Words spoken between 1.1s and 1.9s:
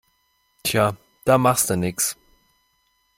da machste